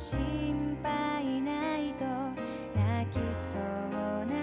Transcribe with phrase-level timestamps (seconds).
[0.00, 0.18] 心
[0.82, 2.04] 配ないと
[2.74, 3.18] 泣き
[3.50, 4.36] そうな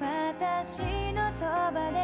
[0.00, 2.00] 私のそばで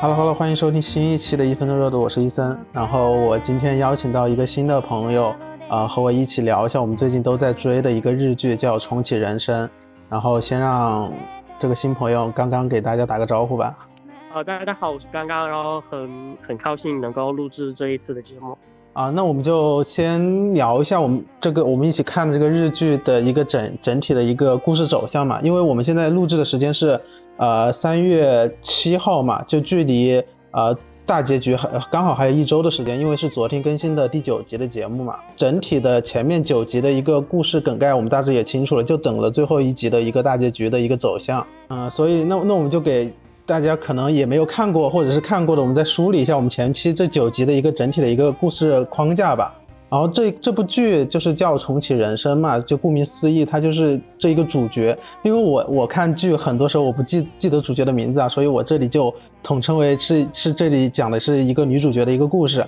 [0.00, 2.58] Hello Hello，欢迎收听新一期的一分钟热度，我是伊森。
[2.72, 5.34] 然后我今天邀请到一个新的朋友，
[5.68, 9.66] 呃，和我一起聊一下我们最近都在追的一个日剧，叫《重启人生》。
[10.08, 11.12] 然后先让
[11.58, 13.76] 这个新朋友刚刚给大家打个招呼吧。
[14.30, 18.56] 好，大家好，我是刚刚，然后很很高兴能够录制这一次的节目。
[18.95, 26.97] 啊，那我们就先聊一下我们这个我们一起看的这个日剧的一个整整体的一个故事走向嘛，因为我们现在录制的时间是
[27.35, 30.73] 呃三月七号嘛，就距离呃
[31.05, 43.11] 大结局还刚好还有一周的时间，因为是昨天更新的第九集的节目嘛，整体的前面九集的一个故事梗概我们大致也清楚了，就等了最后一集的一个大结局的一个走向，嗯、所以那那我们就给。
[43.45, 49.53] 大家可能也没有看过，或者是看过的，我们再梳理一下我们前期这九集的一个整体的一个故事框架吧。
[49.87, 54.97] 然后这这部剧就是叫《重启人生》嘛，就顾名思义，它就是这一个主角。
[55.21, 62.65] 因为我我看剧很多时候我不记记得主角的名字啊，所以我这里就统称为是是这里讲的是一个女主角的一个故事。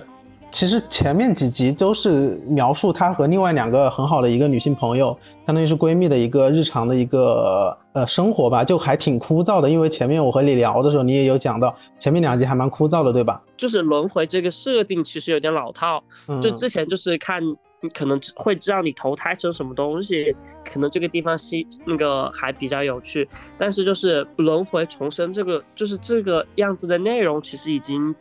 [0.50, 9.68] 其实前面几集都是描述她和另外两个很好的一个女性朋友，相当于是闺蜜的一个日常的一个呃生活吧，就还挺枯燥的。
[9.68, 13.42] 因为前面我和你聊的时候，你也有讲到前面两集还蛮枯燥的，对吧？
[13.56, 17.42] 就是轮回这个设定其实有点老套，嗯，就之前就是看
[17.80, 28.14] 你可能会知道你投胎成什么东西，可能这个地方吸那个还比较有趣，但是就是轮回重生这个就是这个样子的内容，其实已经有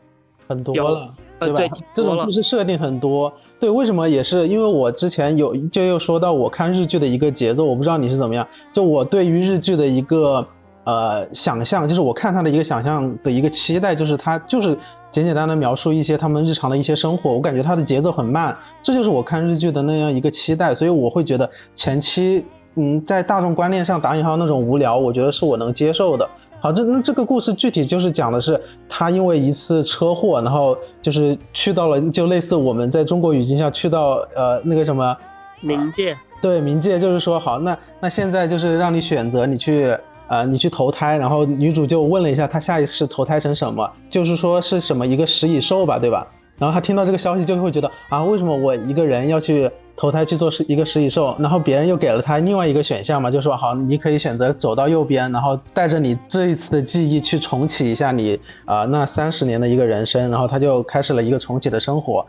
[0.48, 1.08] 很多了，
[1.40, 1.59] 对吧？
[1.94, 3.31] 这种故事设定很多。
[3.59, 8.48] 对，为什么也是因为我之前有就又说到我看日剧的一个节奏，我不知道你是怎么样。
[8.72, 10.45] 就我对于日剧的一个
[10.84, 14.78] 呃想象，就是我看它的一个想象的一个期待，就是它就是
[15.12, 26.30] 简简单单描述一些他们日常的一些生活，我感觉它的节奏很慢，这就是我看日剧的那样一个期待，所以我会觉得前期嗯在大众观念上打引号那种无聊，我觉得是我能接受的。
[26.59, 28.59] 好，这那这个故事具体就是讲的是
[28.90, 35.16] 他因为一次车祸，然后就是去到了，就类似我们在中国语境下去到呃那个什么
[35.63, 36.18] 冥界。
[36.41, 39.95] 对冥界，就是说好，那那现在就是让你选择，你去
[40.28, 46.28] 呃你去投胎，然后女主就问了一下她下一次投胎成什么，就是说是什么一个食蚁兽吧，对吧？
[46.57, 51.35] 然后她听到这个消息就会觉得啊，为什么我一个人要去投胎去做是一个食蚁兽？
[51.40, 62.24] 然后别人又给了他另外一个选项嘛，就说好，你可以选择走到右边，然后带着你这一次的记忆去重启一下你啊、那三十年的一个人生，然后他就开始了一个重启的生活。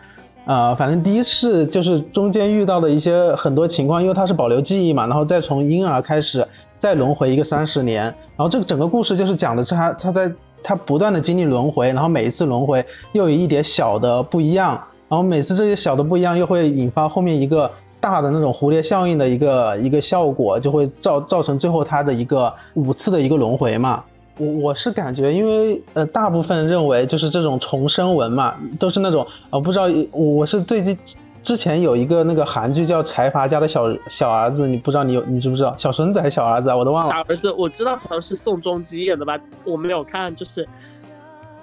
[0.47, 6.47] 呃，反正第一次就是中间遇到的一些很多情况，因为他是保留记忆嘛，然后再从婴儿开始
[6.79, 17.71] 再轮回一个三十年，然后这个整个故事就是讲的是他他在他不断的经历轮回，然后每一次轮回又有一点小的不一样，然后每次这些小的不一样又会引发后面一个
[18.01, 24.05] 大的那种蝴蝶效应的一个一个效果，就会造造成最后它的一个五次的一个轮回嘛。
[24.37, 30.97] 我我是感觉，因为呃，大部分认为就是这种重生文嘛，都是那种呃，不知道我我是最近
[31.43, 35.75] 之前有一个那个韩剧叫《财阀家的小小儿子》，你不知道你有你知不知道？
[35.77, 36.77] 小孙子还是小儿子啊？
[36.77, 37.11] 我都忘了。
[37.11, 40.65] 大儿子我知道好像是宋仲基演的吧，我没有看，就是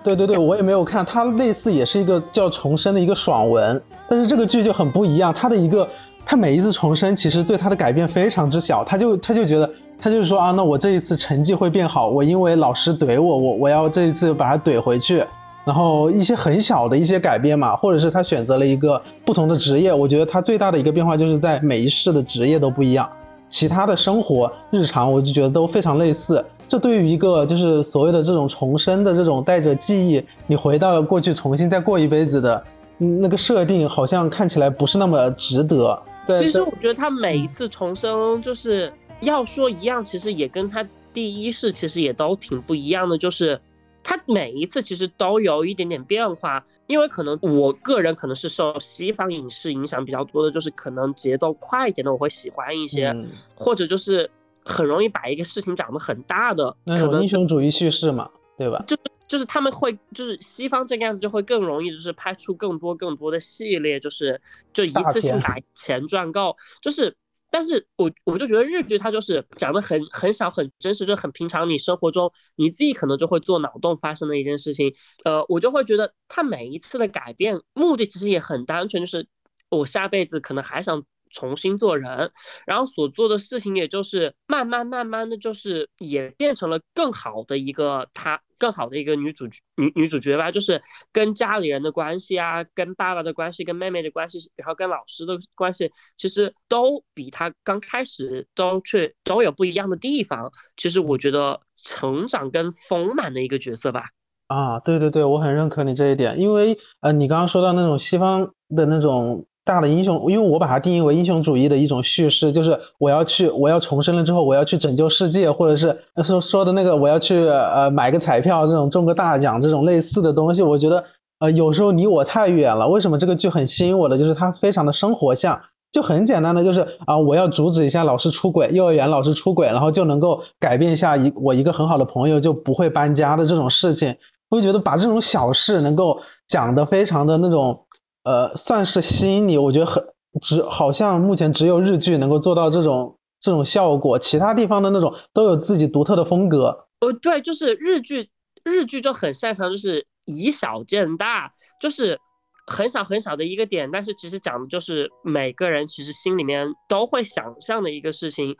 [0.05, 5.87] 对对对，我也没有看，它类似也是一个叫重生的一个爽文，但是这个剧就很不一样，它的一个，
[6.23, 9.67] 它每一次重生其实对他的改变非常之小，他就他就觉得
[9.97, 15.23] 他就是说啊，那我这一次成绩会变好，我因为老师怼我，我我要这一次把他怼回去，
[15.65, 23.09] 然后一些很小的一些改变嘛，或者是他选择了一个不同的职业，我觉得他最大的一个变化就是在每一世的职业都不一样，
[23.49, 26.45] 其他的生活日常我就觉得都非常类似。
[26.67, 32.63] 这对于一个就是所谓的这种重生的这种带着记忆，你回到过去重新再过一辈子的
[32.99, 36.01] 嗯那个设定，好像看起来不是那么值得。
[36.27, 40.83] 其实我觉得他每一次重生，就是要说一样，其实也跟他
[41.13, 43.61] 第一世其实也都挺不一样的，就是
[44.03, 46.65] 他每一次其实都有一点点变化。
[46.87, 53.25] 因为可能我个人可能是受西方影视影响比较多的，就是可能节奏快一点的我会喜欢一些，嗯
[53.55, 54.29] 或者就是
[54.65, 58.83] 很容易把一个事情讲得很大的，可能英雄主义叙事嘛，对吧？
[58.85, 64.41] 就是就是他们会就是西方这个样子就会更容易就是拍出更多更多的系列，就是
[64.73, 67.15] 就一次性把钱赚够，就是。
[67.51, 79.27] 但是我我就觉得日剧它就是讲的很很小很真实，就很平常，你生活中你自己可能就会做脑洞发生的一件事情，呃，我就会觉得它每一次的改变目的其实也很单纯，就是
[79.69, 82.31] 我下辈子可能还想重新做人，
[82.65, 89.45] 然后所做的事情也就是慢慢慢慢的就是也变成了更好的一个她，更好的一个女主
[89.75, 100.51] 女女主角吧，就是跟家里人的关系啊，跟爸爸的关系，跟妹妹的关系，然后跟老师的关系，其实都比她刚开始都却都有不一样的地方。
[100.77, 104.05] 其实我觉得成长跟丰满的一个角色吧。
[104.47, 121.03] 啊，对对对，我很认可你这一点，因为呃，你刚刚说到那种西方的那种大的英雄，因为我把它定义为英雄主义的一种叙事，就是我要去，我要重生了之后，我要去拯救世界，或者是说说的那个我要去呃买个彩票，这种中个大奖这种类似的东西，我觉得
[121.39, 122.87] 呃有时候离我太远了。
[122.87, 124.17] 为什么这个剧很吸引我的？
[124.17, 125.59] 就是它非常的生活像，
[125.91, 134.15] 就很简单的就是啊，我要阻止一下老师出轨，幼儿园老师出轨，然后就能够改变一下一我一个很好的朋友就不会搬家的这种事情。
[134.47, 137.84] 我就觉得把这种小事能够讲得非常的那种，
[138.25, 139.57] 呃，算是吸引你。
[139.57, 140.03] 我觉得很
[140.41, 146.87] 只好像目前只有日剧能够做到这种这种效果，其他地方的那种都有自己独特的风格。
[146.99, 148.29] 哦，对，就是日剧，
[148.63, 152.19] 日剧就很擅长就是以小见大，就是
[152.67, 158.57] 很小很小的一个点，但是其实讲的就是每个人其实心里面都会想象的一个事情，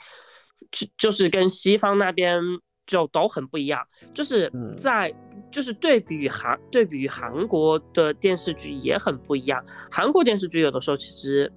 [0.72, 2.40] 就就是跟西方那边。
[2.88, 3.82] 就都很不一样，
[4.14, 5.12] 就是在
[5.56, 9.63] 就是对比于韩对比于韩国的电视剧也很不一样。
[9.90, 11.50] 韩国电视剧有的时候其实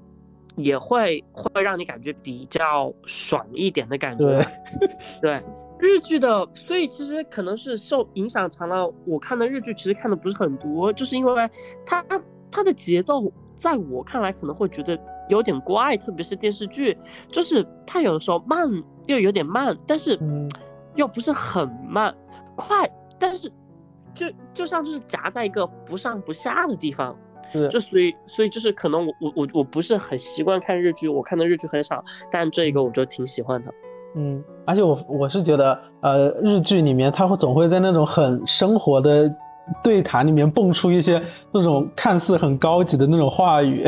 [0.55, 4.25] 也会会让你感觉比较爽一点的感觉。
[5.21, 5.43] 对，对
[5.81, 8.89] 日剧的，所以其实可能是受影响长了。
[9.05, 11.51] 我看的日剧其实看的不是很多，就是因为
[11.85, 12.01] 它
[12.53, 14.97] 它的节奏在我看来可能会觉得
[15.29, 16.97] 有点怪，特别是电视剧，
[17.33, 18.65] 就是它有的时候慢
[19.07, 20.17] 又有点慢，但是。
[20.95, 22.13] 又不是很慢，
[22.57, 22.91] 快，
[23.21, 23.49] 但是
[24.15, 27.17] 就就像就是夹在一个不上不下的地方，
[27.71, 33.73] 就所以所以就是可能我我我我不是很习惯看日剧，我看的日剧很少，但这个我就挺喜欢的。
[34.17, 39.31] 嗯，而且我我是觉得，呃，日剧里面他会总会在那种很生活的
[39.83, 41.23] 对谈里面蹦出一些
[41.53, 43.87] 那种看似很高级的那种话语。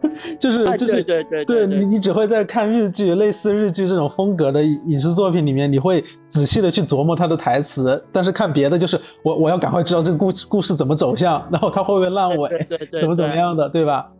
[0.38, 8.02] 就是就是对对对，你你只会在看日剧，类似日剧这种风格的影视作品里面，你会仔细的去琢磨他的台词。
[8.12, 14.10] 但是看别的，就是我我要赶快知道这个故事故事怎么走向，然后他会不会烂尾，对对，怎么怎么样的，对吧？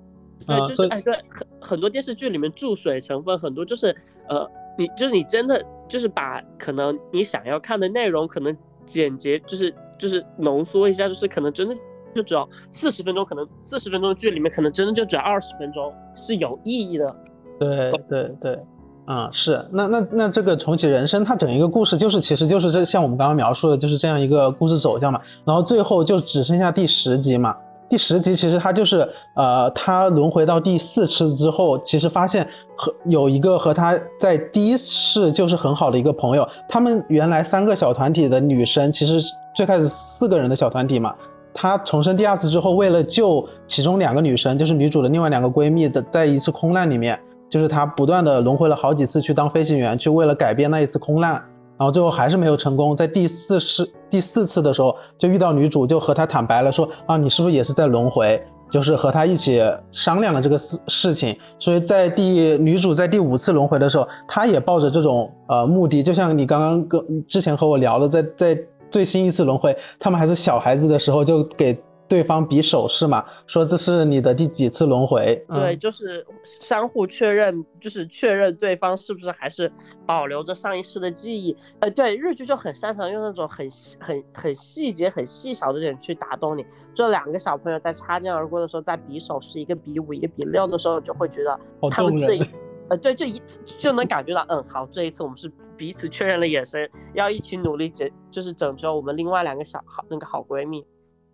[0.46, 3.94] 对，就是哎对，很很多电视剧里面注水成分很多，就是
[4.28, 11.76] 呃，你就是你真的就是把可能你想要看的内容可能简洁，就是就是浓缩一下，就是可能真的。
[12.14, 17.16] 就只要四十分钟，可能四十分钟的剧里面，可能真的就只要二十分钟是有意义的。
[17.58, 18.58] 对对对，
[19.05, 25.20] 啊是，那那那这个重启人生，它整一个故事就是，其实就是这像我们刚刚描述的，就是这样一个故事走向嘛。
[25.44, 27.56] 然后最后就只剩下第十集嘛。
[27.90, 32.46] 第十集其实它就是，呃，他轮回到第四次之后，其实发现
[32.76, 39.19] 和有一个和他在第一世就是很好的一个朋友，他们原来三个小团体的女生，其实
[39.56, 41.14] 最开始四个人的小团体嘛。
[41.55, 47.19] 他重生第二次之后，为了救其中两个女生，就是女主的另外两个闺蜜的，在一次空难里面，
[47.49, 52.95] 就是他不断的轮回了好几次去当飞行员，去为了改变那一次空难，然后最后还是没有成功。
[52.95, 58.41] 在第四次第四次的时候，就遇到女主，就和她坦白了，说啊，你是不是也是在轮回？
[58.71, 59.61] 就是和她一起
[59.91, 61.37] 商量了这个事事情。
[61.59, 62.23] 所以在第
[62.59, 68.59] 女主在第五次轮回的时候，她也抱着这种呃目的，就像你刚刚跟之前和我聊的，在在。
[68.90, 75.45] 最新一次轮回，他们还是小孩子的时候，就给对方比手势嘛，说这是你的第几次轮回。
[75.49, 79.71] 对，就是相互确认，就是确认对方是不是还是
[80.07, 81.54] 保留着上一世的记忆。
[81.80, 83.68] 呃，对，日剧就很擅长用那种很
[84.00, 86.64] 很很细节、很细小的点去打动你。
[86.95, 92.40] 这两个小朋友在擦肩而过的时候，在比手势，一个比五，一个比六的时候，就会觉得他们这。
[92.90, 100.85] 呃，对，就一次就能感觉到，嗯，好，这一次我们是彼此确认了眼神，要一起努力解，就是拯救我们另外两个小好那个好闺蜜。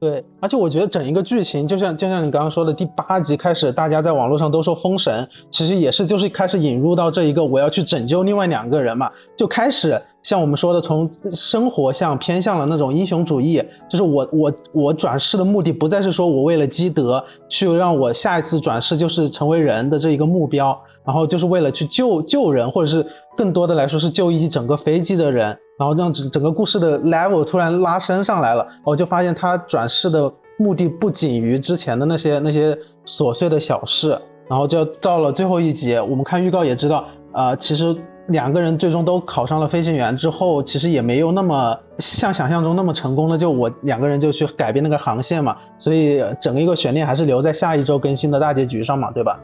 [0.00, 20.78] 对，而且我觉得整一个剧情，就像就像你刚刚说的，第八集开始，大家在网络上都说封神，其实也是就是开始引入到这一个我要去拯救另外两个人嘛，就开始像我们说的，从生活向偏向了那种英雄主义，就是我我我转世的目的不再是说我为了积德去让我下一次转世就是成为人的这一个目标。
[21.04, 23.04] 然后就是为了去救救人，或者是
[23.36, 25.46] 更多的来说是救一整个飞机的人，
[25.78, 28.66] 然后让整整个故事的 level 突然拉升上来了。
[28.84, 34.18] 我就发现他转世的目的不仅于之前的那些那些琐碎的小事，
[34.48, 37.94] 然后就到了最后一集，我们看预告也知道，呃，其实
[38.28, 49.38] 两个人最终都考上了飞行员之后，其实也没有那么像想象中那么成功的，就我两个人就去改变那个航线嘛，所以整个一个悬念还是留在下一周更新的大结局上嘛，对吧？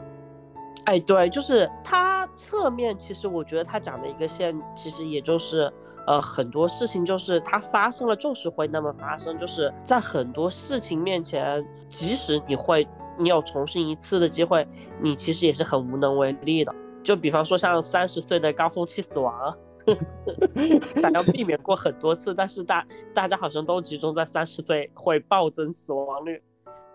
[0.85, 5.71] 哎，对，就是他侧面，其实我觉得他讲的一个线，其实也就是，
[6.07, 14.67] 呃，很多事情就是它发生了，就是会那么发生，就是在很多事情面前，即使你会，你有重新一次的机会，
[14.99, 16.73] 你其实也是很无能为力的。
[17.03, 19.55] 就比方说像三十岁的高峰期死亡，
[21.01, 26.41] 大家避免过很多次，但是大大家好像都集中在三十岁会暴增死亡率，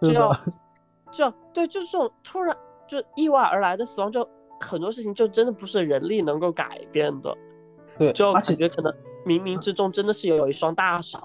[0.02, 0.40] 是就的，
[1.12, 2.56] 就对，就是这种突然
[2.88, 4.26] 就意外而来的死亡，就
[4.60, 7.36] 很多事情就真的不是人力能够改变的，
[7.98, 8.92] 对，就而且感觉可能
[9.24, 11.18] 冥冥之中真的是有一双大手。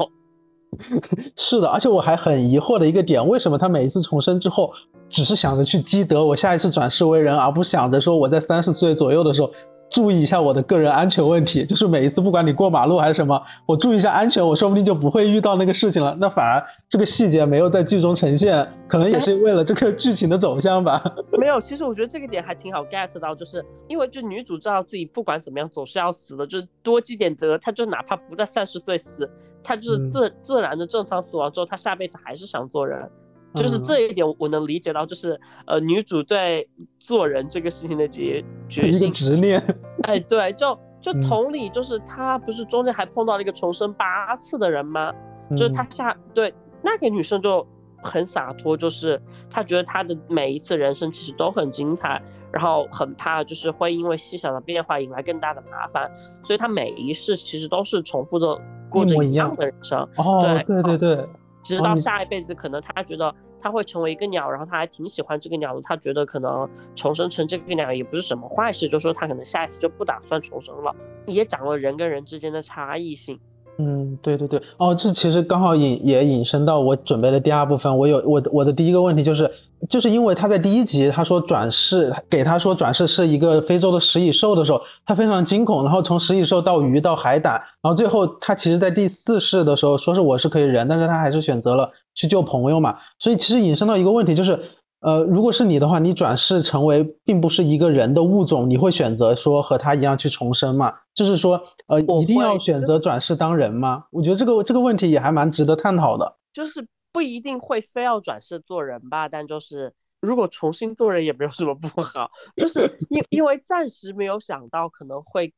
[1.36, 4.72] 是的，而且我还很疑惑的一个点，为什么他每一次重生之后，
[5.10, 9.52] 只是想着去积德，我下一次转世为人，而不想着说我在三十岁左右的时候
[9.92, 16.16] 注意一下我的个人安全问题，就是每一次不管你过马路还是什么，我注意一下安全，我说不定就不会遇到那个事情了。
[16.20, 21.04] 那反而这个细节没有在剧中呈现，可能也是为了这个剧情的走向吧。
[21.38, 29.30] 没有，其实我觉得这个点还挺好 get 到，就是因为就女主知道自己不管怎么样总是要死的，就是多积点德，她就哪怕不在三十岁死，
[29.62, 33.10] 她就是嗯自、自然的正常死亡之后，她下辈子还是想做人。
[33.56, 33.84] 就是嗯。
[33.84, 39.62] 这一点我能理解到，就是呃女主对做人这个事情的决决心，执念，
[40.04, 41.22] 哎对，就就嗯。
[41.22, 45.12] 同理，就是她不是中间还碰到了一个重生八次的人吗？
[45.52, 45.74] 就是嗯。
[45.74, 47.68] 她下对那个女生就
[48.02, 56.10] 很洒脱，就是她觉得她的每一次人生其实都很精彩，然后很怕就是会因为细小的变化引来更大的麻烦，
[56.44, 61.30] 所以她每一世其实都是重复的过着一样的人生，哦，对对对对，
[61.64, 63.34] 直到下一辈子可能他觉得。
[63.64, 65.82] 他会成为一个鸟，然后他还挺喜欢这个鸟的。
[65.84, 70.96] 他觉得可能重生成这个鸟也不是什么坏事，就说他可能下一次就不打算重生了，
[71.28, 73.40] 也讲了人跟人之间的差异性。
[73.84, 77.98] 嗯，对对对，哦，这其实刚好引也引申到我准备的第二部分。
[77.98, 79.50] 我有我我的第一个问题就是，
[79.90, 94.60] 就是因为他在第一集他说转世给他说转世是一个非洲的食蚁兽的时候，他非常惊恐，然后从食蚁兽到鱼到海胆，然后最后他其实在第四世的时候说是我是可以人，但是他还是选择了去救朋友嘛，所以其实引申到一个问题就是。
[95.02, 100.94] 呃，如果是你的话，你转世成为并不是一个人的物种，你会选择说和他一样去重生吗？
[101.14, 104.06] 就是说，呃，一定要选择转世当人吗？
[104.12, 106.38] 我觉得这个这个问题也还蛮值得探讨的。
[106.54, 115.54] 就是不一定会非要转世做人吧，但就是如果重新做人也没有什么不好，就是因因为暂时没有想到可能会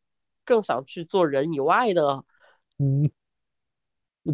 [0.45, 2.23] 更想去做人以外的，
[2.79, 3.09] 嗯，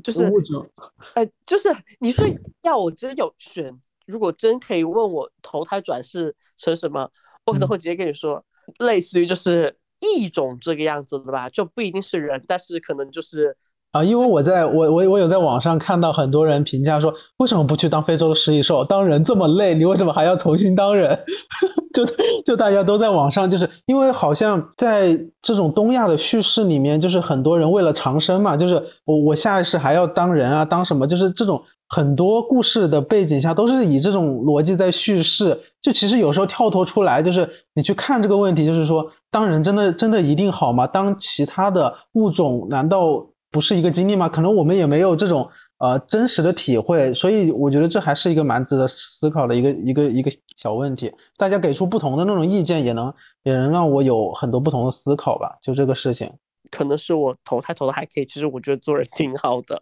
[0.03, 0.69] 就是物种，
[1.15, 2.27] 哎，就是你说
[2.61, 7.11] 要我真有选，如果真可以问我投胎转世成什么，
[7.45, 7.69] 我可能嗯。
[7.69, 8.43] 会直接跟你说，
[8.79, 13.55] 类似于就是异种这个样子的吧，就不一定是人，但是可能就是
[13.91, 18.85] 啊，因为我在我我我有在网上看到很多人评价说，为什么不去当非洲的食蚁兽？
[18.85, 21.17] 当人这么累，你为什么还要重新当人？
[21.91, 22.05] 就
[22.45, 31.07] 就大家都在网上，就是因为好像在这种东亚的叙事里面，就是很多人为了长生嘛，就是我我下一世还要当人啊，当什么？
[31.07, 35.59] 就是这种很多故事的背景下都是以这种逻辑在叙事。
[35.81, 40.85] 就其实有时候跳脱出来，就是你去看这个问题，就是说当人真的真的一定好吗？
[40.85, 43.25] 当其他的物种难道？
[43.51, 44.29] 不是一个经历吗？
[44.29, 51.11] 可能我们也没有这种呃真实的体会，所以我觉得这还是一个蛮值得思考的一个一个一个小问题。
[51.37, 53.13] 大家给出不同的那种意见，也能
[53.43, 55.57] 也能让我有很多不同的思考吧。
[55.61, 56.31] 就这个事情，
[56.69, 59.81] 可能是我投胎投的还可以，其实我觉得做人挺好的。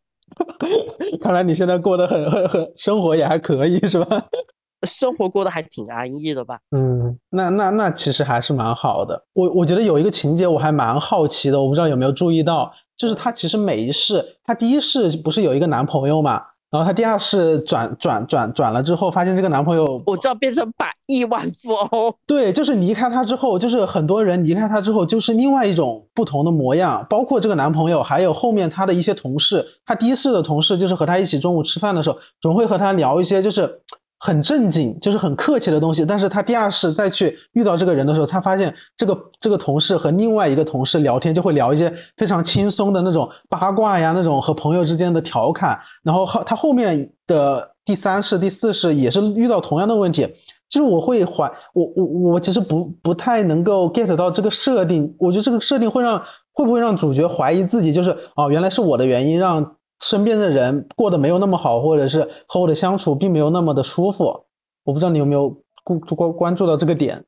[1.21, 4.25] 看来你现在过得很 很很生活也还可以，是吧？
[4.85, 6.59] 生活过得还挺安逸的吧？
[6.69, 9.25] 嗯，那那那其实还是蛮好的。
[9.33, 27.05] 我我觉得有一个情节我还蛮好奇的，我不知道有没有注意到，就是她其实每一世，她第一世不是有一个男朋友嘛，然后她第二世转转转转了之后，发现这个男朋友我知道变成百亿万富翁，对，就是离开他之后，就是很多人离开他之后，就是另外一种不同的模样。
[27.09, 29.65] 包括这个男朋友，还有后面她的一些同事。
[29.85, 33.81] 她第一世的同事就是和她一起中午吃饭的时候，总会和她聊一些就是
[34.19, 36.05] 很正经，就是很客气的东西。
[36.05, 45.79] 但是他第二次再去遇到这个人的时候，他发现这个这个同事和另外一个同事聊天，就会聊一些非常轻松的那种八卦呀，那种和朋友之间的调侃。
[46.03, 50.27] 然后后他后面的第三世、第四世也是遇到同样的问题。
[50.69, 56.21] 就是我会怀我我我其实不不太能够 get 到这个设定，我觉得这个设定会让
[56.51, 64.45] 会不会让主角怀疑自己，就是哦原来是我的原因让身边的人过得没有那么好，或者是和我的相处并没有那么的舒服。
[64.83, 65.49] 我不知道你有没有
[65.83, 67.25] 关关关注到这个点？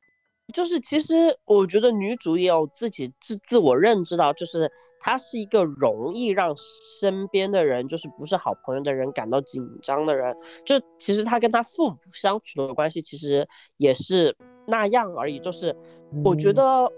[0.52, 10.36] 就是其实我觉得女主也有自己自自我认知到，就是她是一个容易让身边的人，就是不是好朋友的人感到紧张的人。
[10.64, 13.46] 就其实她跟她父母相处的关系，其实
[13.76, 14.36] 也是
[14.66, 15.38] 那样而已。
[15.38, 15.76] 就是
[16.24, 16.90] 我觉得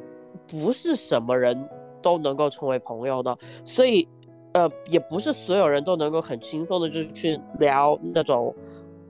[0.47, 1.69] 不是什么人
[2.01, 3.37] 都能够成为朋友的，
[3.67, 4.09] 所以
[4.53, 8.55] 呃，也不是所有人都能够很轻松的，就是去聊那种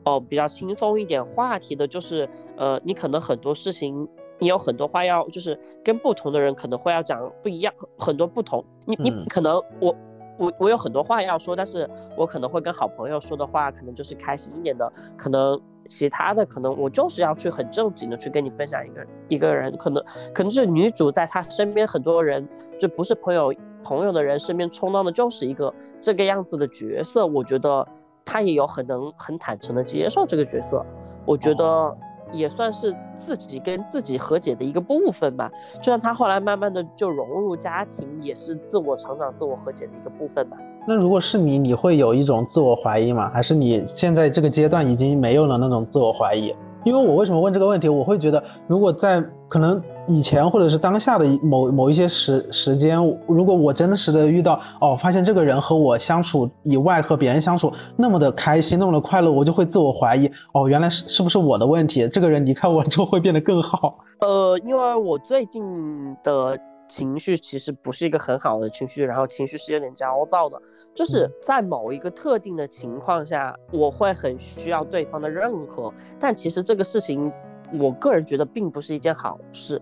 [0.04, 1.86] 哦比较轻松一点话题的。
[1.86, 4.08] 就是呃，你可能很多事情，
[4.38, 8.64] 你有很多话要，就是跟不同的人可能会要讲不一样，很多不同。
[8.84, 9.94] 你你可能我。
[10.38, 22.48] 我我有很多话要说，但是我可能会跟好朋友说的话，可能就是开心一点的，可能其他的可能我就是要去很正经的去跟你分享一个一个人，可能可能是女主在她身边很多人
[22.80, 27.86] 就不是朋友朋友的人身边充当的就是一个这个样子的角色，我觉得
[28.24, 30.84] 他也有很能很坦诚的接受这个角色，
[31.24, 31.96] 我觉得。
[32.30, 40.56] 也算是自己跟自己和解的一个部分吧，就像他后来慢慢的就融入家庭，也是自我成长、自我和解的一个部分吧。
[40.88, 43.30] 那如果是你，你会有一种自我怀疑吗？
[43.34, 46.56] 还是你现在这个阶段已经没有了那种自我怀疑？
[46.84, 47.86] 因为我为什么问这个问题？
[47.86, 49.78] 我会觉得，如果在可能
[50.08, 62.08] 以前或者是当下的某某一些时时间，如果我真的是的遇到哦，发现这个人和我相处以外和别人相处那么的开心，那么的快乐，我就会自我怀疑哦，原来是是不是我的问题？
[62.08, 63.98] 这个人离开我之后会变得更好？
[64.20, 66.58] 呃，因为我最近的。
[66.88, 70.60] 情绪其实不是一个很好的情绪，然后情绪是有点焦躁的，
[70.94, 75.90] 就是在某一个特定的情况下，我会很需要对方的认可，
[76.20, 77.32] 但其实这个事情，
[77.80, 79.80] 我个人觉得并不是一件好事。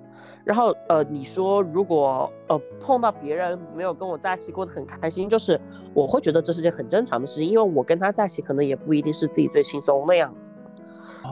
[0.50, 5.60] 然后呃，你说如果呃碰到别人没有跟我在一起过得很开心，就是
[5.94, 10.50] 我会觉得这是件很正常的事情，因为我跟他在一起可能也不一定是自己最轻松的样子。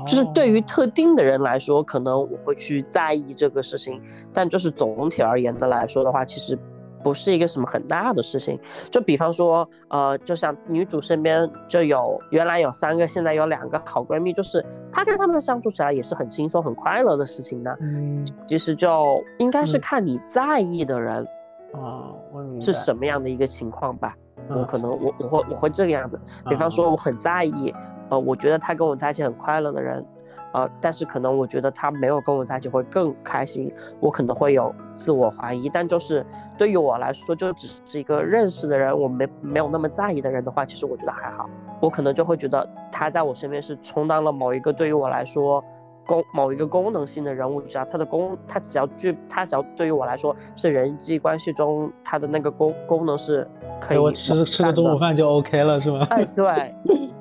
[0.07, 4.01] 就是对于特定的人来说，可能我会去在意这个事情，
[4.33, 6.57] 但就是总体而言的来说的话，其实
[7.03, 8.59] 不是一个什么很大的事情。
[8.91, 17.75] 就比方说，呃，就像女主身边就有原来有三个，现在有两个好闺蜜，就是她跟她们相处起来也是很轻松、很快乐的事情呢。
[17.81, 21.27] 嗯，其实就应该是看你在意的人
[21.73, 22.13] 啊，
[22.61, 24.17] 是什么样的一个情况吧。
[24.49, 27.75] 我可能我我会我会这个样子，比方说我很在意。
[28.11, 30.03] 呃，我觉得他跟我在一起很快乐的人，
[30.59, 35.69] 呃，但是可能我觉得他没有跟我在一起会更开心，我可能会有自我怀疑。
[35.69, 36.25] 但就是
[36.57, 41.49] 对于我来说，就只是一个认识的人，我没没有那么在意的人的话，其实我觉得还好。
[41.81, 45.63] 我可能就会觉得他在我身边是充当了某一个对于我来说
[46.05, 53.47] 功某一个功能性的人物，只要他的功，他只要具他只要对于我来说是人际关系中他的那个功功能是
[53.81, 56.07] 可以，我吃吃个中午饭就 OK 了，是吗？
[56.11, 56.75] 哎，对。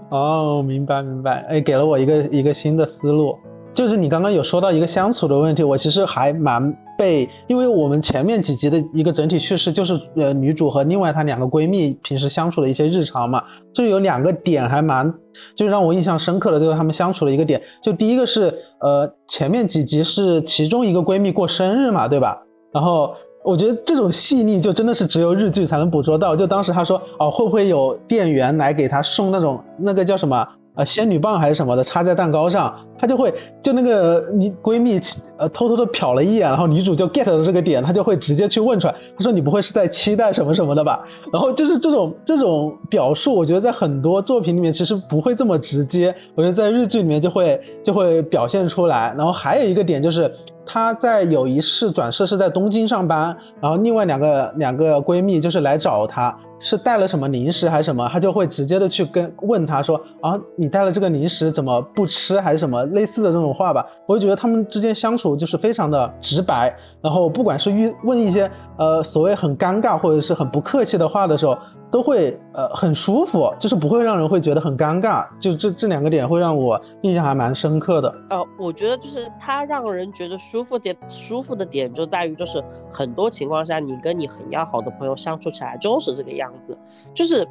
[0.10, 3.38] 哦，明白明白，哎，给了我一个一个新的思路，
[3.74, 13.44] 就是你刚刚有说到一个相处的问题，我其实还蛮被，因为我们前面几集的一个整体叙事就是呃女主和另外她两个闺蜜平时相处的一些日常嘛，
[13.74, 15.14] 就有两个点还蛮，
[15.56, 22.42] 就让我印象深刻的，就是她们相处的一个点，就第一个是呃前面几集是其中一个闺蜜过生日嘛，对吧？
[22.72, 23.14] 然后。
[23.48, 26.36] 我觉得这种细腻就真的是只有日剧才能捕捉到。
[26.36, 30.46] 就当时他说，哦，会不会有店员来给他送那种那个叫什么？
[30.76, 33.34] 呃，仙女棒还是什么的，插在蛋糕上，她就会
[33.64, 35.00] 就那个你闺蜜，
[35.38, 41.04] 呃，偷偷的瞟了一眼，然后女主就 get 了这个点，她就会直接去问出来，她说你不会是在期待什么什么的吧？
[41.32, 49.16] 然后就是这种这种表述，我觉得在很多作品里面其实不会这么直接，我觉得在日剧里面就会就会表现出来。
[49.18, 50.30] 然后还有一个点就是。
[50.68, 71.58] 她在有一世转世是在东京上班，然后另外两个两个闺蜜就是来找她，是带了什么零食还是什么，他就会直接的去跟问他说啊，你带了这个零食怎么不吃还是什么类似的这种话吧，我就觉得他们之间相处就是非常的直白，然后不管是遇问一些呃所谓很尴尬或者是很不客气的话的时候。
[71.90, 78.14] 都会呃很舒服，就是不会让人会觉得很尴尬，就这这两个点会让我印象还蛮深刻的。
[78.30, 86.78] 呃，我觉得就是他让人觉得舒服点，舒服的点就在于就是很多情况下你跟你很要好的朋友相处起来就是这个样样子，
[87.14, 87.48] 就是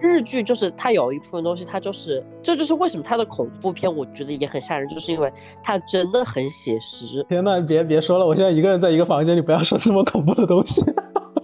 [0.00, 5.32] 日剧就是它有一部分东西它就是这就是为什么它的恐怖片我觉得也很吓人，就是因为
[5.62, 7.24] 它真的很写实。
[7.28, 10.80] 天呐，别别说了，我现在一个人在一个房间里，不要说这么恐怖的东西。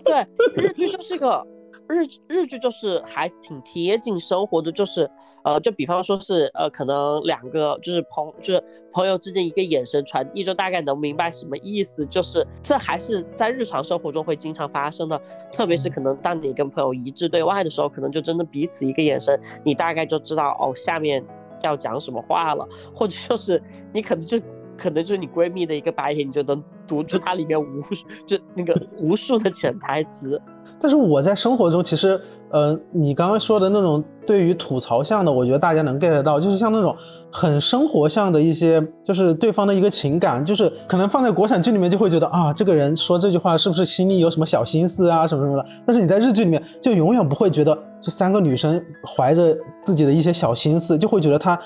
[0.05, 1.47] 对， 日剧就是一个。
[1.89, 5.11] 日日剧就是还挺贴近生活的，就是
[5.45, 12.07] 呃，就比方说是呃，可能两个就是朋就是朋友之间一个眼神传递，就大概能明白什么意思。
[12.07, 15.21] 就是这还是在日常生活中会经常发生的，
[15.53, 21.25] 特别是可能当你跟朋友一致对外的时候，可能就真的彼此一个眼神，你大概就知道哦下面
[21.63, 24.41] 要讲什么话了，或者说是你可能就
[24.77, 27.83] 可能就是你闺蜜的一个白眼，你就能读出它里面无
[28.27, 30.41] 就那个无数的潜台词。
[30.83, 36.95] 但是我在生活中其实，呃，你刚刚说的那种对于吐槽向的，我觉得大家能 get 到，就是像那种
[37.31, 51.57] 很生活向的一些，就是对方的一个情感，就是可能放在国产剧里面就会觉得啊，这个人说这句话是不是心里有什么小心思啊什么什么的，但是你在日剧里面就永远不会觉得这三个女生怀着自己的一些小心思，就会觉得她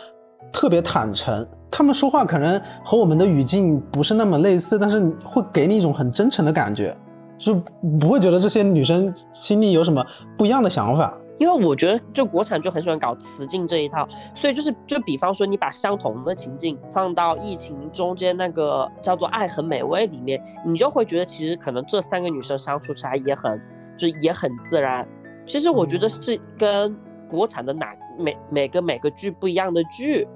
[0.52, 1.46] 特别坦诚。
[1.70, 6.96] 他们说话可能和我们的语境不是那么类似，但是会给你一种很真诚的感觉。
[7.38, 7.54] 就
[8.00, 10.04] 不会觉得这些女生心里有什么
[10.36, 23.60] 不一样的想法，因为我觉得就国产就很喜欢搞雌竞这一套，所以就是就比方说你把相同的情境放到疫情中间那个叫做《爱很美味》里面，你就会觉得其实可能这三个女生相处起来也很
[23.96, 25.06] 就也很自然。
[25.46, 26.96] 其实我觉得是跟
[27.28, 30.26] 国产的哪每每个每个剧不一样的剧。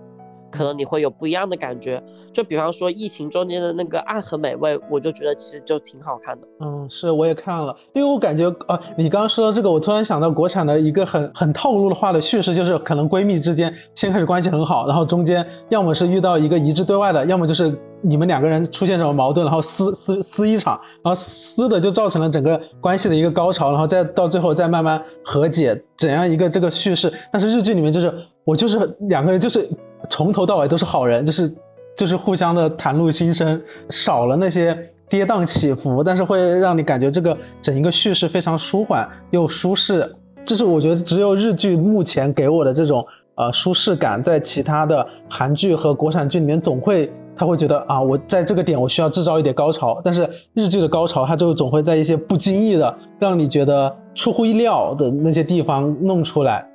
[0.50, 6.46] 可能你会有不一样的感觉，就比方说疫情中间的那个《爱很美味》，我就觉得其实就挺好看的。
[6.60, 27.12] 嗯，是，我也看了，因为我感觉啊，你刚刚说到这个，我突然想到国产的一个很很套路的话的叙事，就是可能闺蜜之间先开始关系很好，然后中间要么是遇到一个一致对外的，要么就是你们两个人出现什么矛盾，然后撕撕撕一场，然后撕的就造成了整个关系的一个高潮，然后再到最后再慢慢和解，怎样一个这个叙事？
[27.32, 28.12] 但是日剧里面就是
[28.44, 29.68] 我就是两个人就是。
[30.08, 31.54] 从头到尾都是好人，就是
[31.96, 34.76] 就是互相的袒露心声，少了那些
[35.08, 40.10] 跌宕起伏，但是会让你感觉这个整一个叙事非常舒缓又舒适。
[40.44, 56.66] 这是我觉得只有日剧目前给我的这种呃舒适感，在其他的韩剧和国产剧里面总会他会觉得啊，我在这个点我需要制造一点高潮，但是日剧的高潮它就总会在一些不经意的让你觉得出乎意料的那些地方弄出来。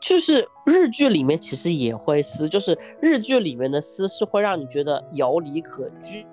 [0.00, 6.26] 就是日剧里面其实也会撕，就是日剧里面的撕是会让你觉得有理可据、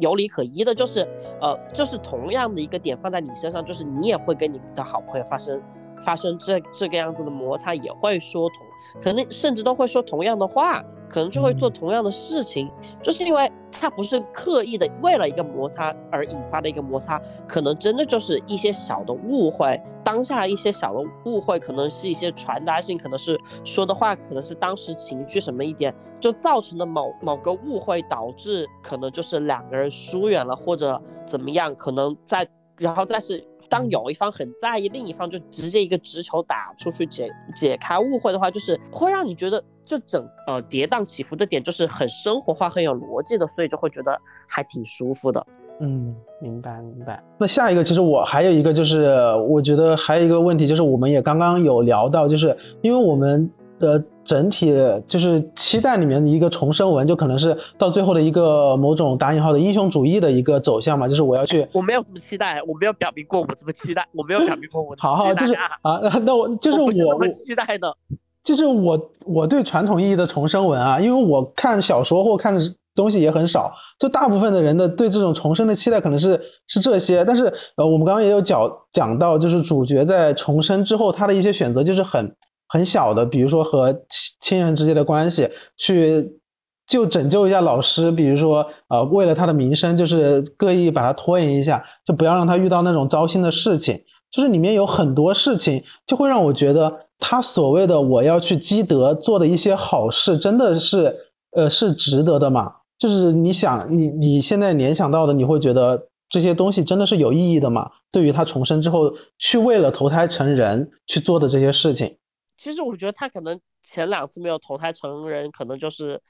[0.00, 1.00] 有理可依的，就是
[1.40, 5.60] 呃，就是同样的一个点放在你身上，就是你也会跟你的好朋友发生
[6.02, 8.66] 发生这这个样子的摩擦，也会说同，
[9.02, 10.84] 可能甚至都会说同样的话。
[11.10, 12.70] 可能就会做同样的事情，
[13.02, 39.62] 就是因为他不是刻意的为了一个摩擦而引发的一个摩擦，可能真的就是一些小的误会，当下一些小的误会，可能是一些传达性，可能是说的话，可能是当时情绪什么一点，就造成的某某个误会，导致可能就是两个人疏远了或者怎么样，可能在然后再是当有一方很在意，另一方就直接一个直球打出去解解开误会的话，就是会让你觉得。
[39.88, 45.46] 这整呃跌宕起伏的点就是很生活化、很有逻辑的，所以就会觉得还挺舒服的。
[45.80, 47.24] 嗯，明白明白。
[47.38, 49.16] 那下一个其实我还有一个就是，
[49.48, 54.74] 我觉得还有一个问题就是，我们也刚刚有聊到，就是因为我们的整体
[55.06, 61.66] 就是期待里面的一个重生文，就可能是到最后的一个某种打引号的英雄主义的一个走向嘛，就是我要去。
[61.72, 64.94] 我没有这么期待，我没有表明过我这么期待，我没有表明过我。
[64.98, 67.96] 好好，就是啊，那我就是我这么期待的。
[68.44, 72.60] 就是我我对传统意义的重生文啊，因为我看小说或看的
[72.94, 82.34] 东西也很少，就大部分的人的对这种重生的期待可能是是这些，但是呃，我们刚刚也有讲讲到，就是主角在重生之后，他的一些选择就是很
[82.68, 84.02] 很小的，比如说和
[84.40, 86.38] 亲人之间的关系，去
[86.86, 97.00] 就拯救一下老师，比如说呃，为了他的名声，就是刻意把他拖延一下，就不要让他遇到那种糟心的事情，就是里面有很多事情就会让我觉得。
[97.20, 101.12] 他所谓的我要去积德做的一些好事，真的是，
[101.50, 102.72] 呃，是值得的吗？
[102.96, 106.00] 就是你想，你你现在联想到的，你会觉得
[106.30, 107.90] 这些东西真的是有意义的吗？
[108.12, 112.14] 对于他重生之后去为了投胎成人去做的这些事情，
[112.58, 116.20] 其实我觉得他可能前两次没有投胎成人，可能就是，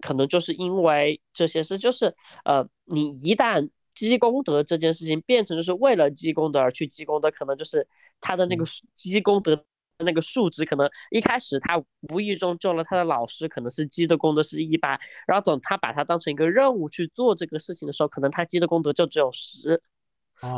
[0.00, 7.86] 可能就是因为这些事，就是呃，你一旦积功德这件事情变成就是为了积功德而去积功德，可能就是
[8.20, 9.64] 他的那个积功德。
[9.98, 19.80] 那个数值可能一开始他无意中救了他的老师，可能是积的功德是一百，然后等他把它当成一个任务去做这个事情的时候，可能他积的功德就只有十。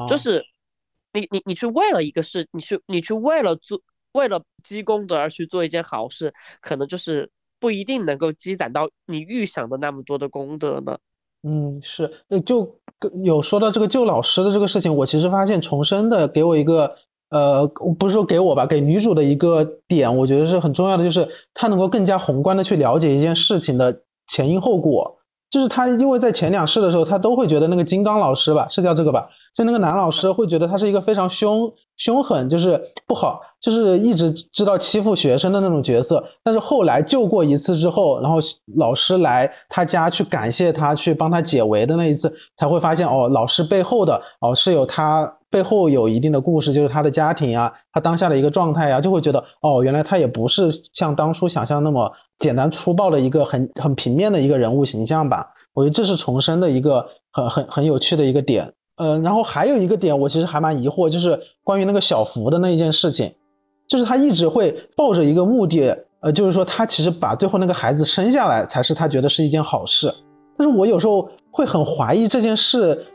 [0.08, 0.42] 就是
[1.12, 3.82] 你你你去为了一个事，你去你去为了做
[4.16, 10.98] 为了积功德而去做一件好事，可能就是不一定能够积攒到你预想的那么多的功德呢。
[11.42, 12.10] 嗯，是，
[12.44, 12.80] 就
[13.22, 16.96] 有说到这个救老师的这个事情，我其实发现重生的给我一个。
[17.28, 17.66] 呃，
[17.98, 25.18] 不是说给我吧，给女主的一个点，我觉得是很重要的，就是她能够更加宏观的去了解一件事情的前因后果。
[25.50, 36.22] 就是他因为在前两世的时候，他都会觉得那个金刚老师吧，是叫这个吧，就那个男老师会觉得他是一个非常凶凶狠，就是不好，就是一直知道欺负学生的那种角色。
[36.42, 38.38] 但是后来救过一次之后，然后
[38.76, 45.35] 老师来他家去感谢他，去帮他解围的那一次，才会发现哦，老师背后的哦是有他。
[45.50, 55.46] 背后有一定的故事，就是他的家庭呀，他当下的一个状态呀，就会觉得哦，原来他也不是像当初想象那么简单粗暴的一个很很平面的一个人物形象吧。
[55.74, 58.72] 我觉得这是重生的一个很很很有趣的一个点。
[58.96, 63.30] 嗯，然后还有一个点，我其实还蛮疑惑，就是关于那个小福的那一件事情，
[63.86, 70.10] 就是他一直会抱着一个目的，呃，就是说他其实把最后那个孩子生下来才是他觉得是一件好事。
[70.56, 73.06] 但是我有时候会很怀疑这件事，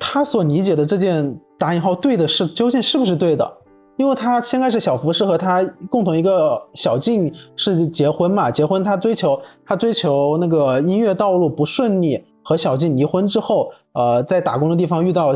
[0.00, 3.52] 他所理解的这件打引号对的是究竟是不是对的？
[3.96, 15.34] 因为他先开始小福是和他共同一个小静是结婚嘛，结婚他追求他追求那个音乐道路不顺利，和小静离婚之后，呃，在打工的地方遇到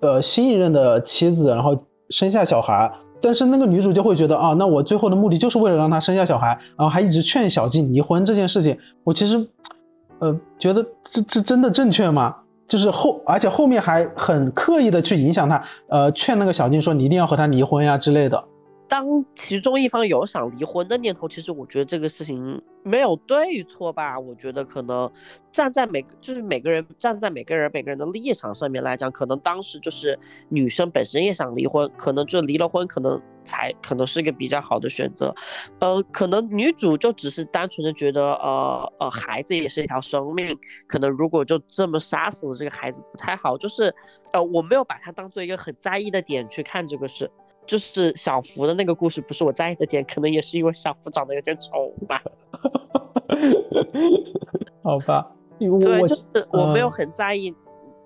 [0.00, 1.76] 呃新一任的妻子，然后
[2.10, 9.48] 生下小孩，但是那个女主就会觉得啊，那我最后的目的就是为了让他生下小孩，然后还一直劝小静离婚这件事情，我其实。
[10.20, 12.36] 呃，觉得这这真的正确吗？
[12.66, 18.44] 就是后，而且后面还很刻意的去影响他，呃，劝那个小静说你一定要和他离婚呀之类的。
[18.86, 24.18] 当其中一方有想离婚的念头，其实我觉得这个事情没有对与错吧。
[24.18, 25.10] 我觉得可能
[25.50, 30.18] 站在每就是每个人站在每个人每个人的立场上面来讲，可能当时就是
[30.48, 35.34] 女生本身也想离婚，可能就离了婚，可能才可能是一个比较好的选择。
[35.80, 43.56] 呃，可能女主就只是单纯的觉得，呃呃，孩子也是一条生命，可能如果就这么杀死了这个孩子不太好。
[43.56, 43.94] 就是，
[44.32, 47.30] 呃，我没有把它当做一个很在意的点去看这个事。
[47.66, 52.22] 就是小福的那个故事，不是我在意的点，可能也是因为小福长得有点丑吧。
[54.82, 57.54] 好吧，对，就是我没有很在意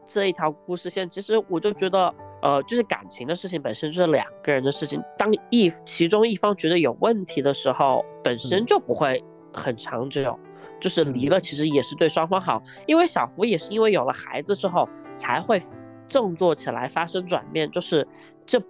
[0.06, 1.10] 这一条故事线。
[1.10, 5.02] 其实我就觉得，呃，就是感情的事情本身就是两个人的事情。
[5.18, 10.38] 当一其中一方觉得有问题的时候，本身就不会很长久。
[10.80, 15.60] 就是离了，其实也是对双方好，因为小福也是因为有了孩子之后才会
[16.06, 17.68] 振作起来，发生转变。
[17.72, 18.06] 就是
[18.46, 18.62] 这。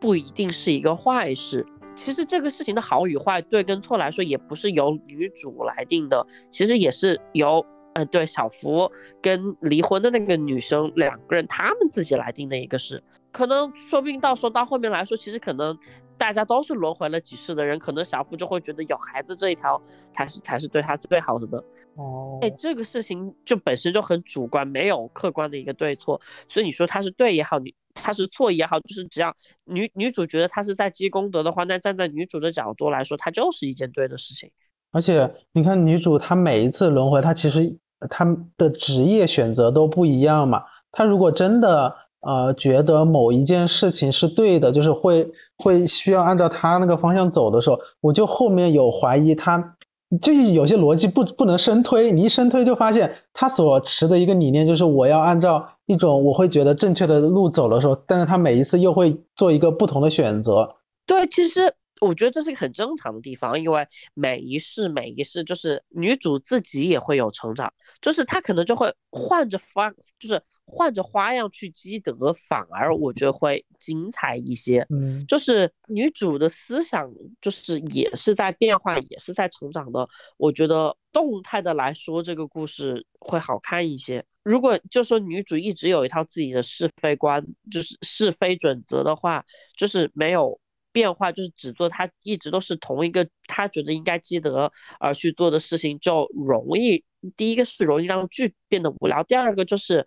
[0.00, 1.66] 不一定是一个坏事。
[1.96, 13.02] 其实这个事情的好与坏、对跟错来说，也不是由女主来定的，其实也是由，呃，对小福跟离婚的那个女生两个人他们自己来定的一个事。
[13.32, 15.76] 可能说不定到时候到后面来说，其实可能
[16.16, 19.82] 大家都是轮回了几世的人，可能小福就会觉得有孩子这一条
[20.12, 21.60] 才是才是对他最好的呢。
[21.96, 27.74] 哦，哎，这个事情就本身就很主观，没有客观的一个对错，所以你说他是对也好，你。
[28.02, 29.34] 他是错也好，就是只要
[29.64, 34.50] 女女主觉得他是在积功德的话，那站在女主的角度来说，他就是一件对的事情。
[34.90, 37.76] 而且你看，女主她每一次轮回，她其实
[38.08, 38.24] 她
[38.56, 40.62] 的职业选择都不一样嘛。
[40.90, 49.74] 她如果真的呃觉得某一件事情是对的，就是会会需要按照她那个方向走的时候，我就后面有怀疑她。
[50.22, 60.76] 就有些逻辑不不能深推，你一深推就发现他所持的一个理念就是我要按照一种我会觉得正确的路走的时候，但是他每一次又会做一个不同的选择。
[61.06, 70.40] 对，其实我觉得这是一个很正常的地方，因为每一世每一世就是女主自己也会有成长，就是她可能就会换着方，就是。
[70.70, 74.86] 换着花样去积德，反而我觉得会精彩一些。
[74.90, 80.06] 嗯，就是女主的思想，就是也是在变化，也是在成长的。
[80.36, 84.26] 我觉得动态的来说，这个故事会好看一些。
[84.42, 89.46] 如果就说女主一直有一套自己的是非观，就是是非准则的话，
[89.78, 90.60] 就是没有
[90.92, 97.02] 变化，就是只做她一直都是同一个她觉得应该积德而去做的事情，就容易
[97.38, 100.04] 第一个是容易让剧变得无聊，第二个就是。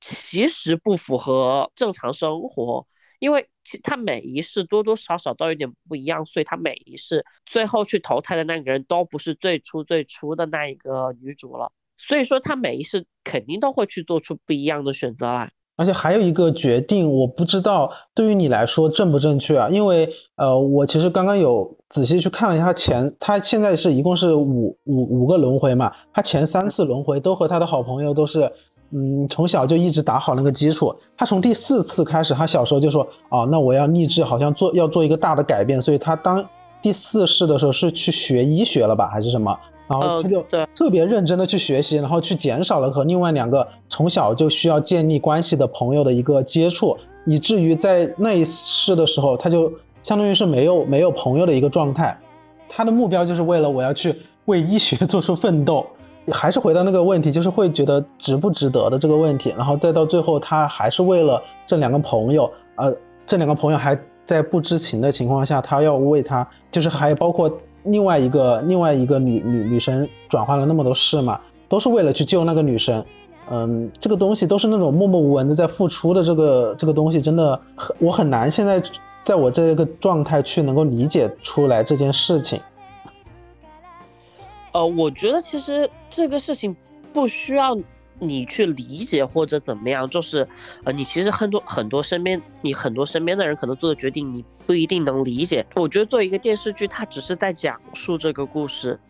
[0.00, 2.86] 其实不符合正常生活，
[3.18, 15.50] 因为其他每一世多多少少都有点不一样，所以他每一世最后去投胎的那个人都不是最初最初的那一个女主了，所以说他每一世肯定都会去做出不一样的选择来。
[15.76, 19.68] 而且还有一个决定，我不知道对于你来说正不正确啊？
[19.68, 28.52] 因为呃，我其实刚刚有仔细去看了一下前，他现在是一共是五五五个轮回嘛，他前三次轮回都和他的好朋友都是。
[28.90, 30.94] 嗯，从小就一直打好那个基础。
[31.16, 36.44] 他从第四次开始，他小时候就说：“哦，那我要立志，好像做要做一个大的改变。”所以他当
[36.80, 39.58] 第四世的时候是去学医学了吧，还是什么？
[39.88, 40.44] 然后他就
[40.74, 49.72] 特别认真的去学习，然后去减少了和另外两个从小就需要建立关系的朋友的一个接触，以至于在那一世的时候，他就
[50.02, 52.18] 相当于是没有没有朋友的一个状态。
[52.68, 54.14] 他的目标就是为了我要去
[54.46, 55.86] 为医学做出奋斗。
[56.32, 62.92] 还是回到那个问题，就是会觉得值不值得的这个问题，然后再到最后，他还是为了这两个朋友，呃，
[63.26, 67.50] 这两个朋友还在不知情的情况下，他要为他，就是还包括
[67.84, 73.04] 另外一个另外一个女女女生转换了那么多事嘛，都是为了去救那个女生，
[73.48, 78.82] 嗯，这个东西都是那种默默无闻的在付出的，这个这个东西真的很，我很难现在
[79.24, 82.60] 在我这个状态去能够理解出来这件事情。
[84.76, 86.76] 呃，我觉得其实这个事情
[87.10, 87.74] 不需要
[88.18, 90.46] 你去理解或者怎么样，就是
[90.84, 95.64] 呃，你其实很多很多身边你很多身边的人可能做的决定你不一定能理解。
[95.76, 99.00] 我觉得作为一个电视剧，它只是在讲述这个故事。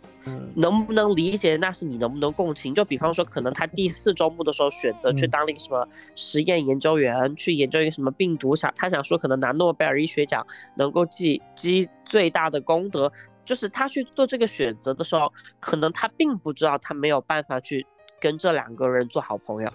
[0.56, 1.56] 能不能理解？
[1.56, 2.74] 那是你能不能共情？
[2.74, 13.12] 就比方说，可能他第四周目的时候选择去当了一个什么实验研究员，去研究一个什么病毒，想他想说可能拿诺贝尔医学奖能够积积最大的功德。
[13.46, 17.86] 就是他去做这个选择的时候，可能他并不知道他没有办法去
[18.20, 19.70] 跟这两个人做好朋友。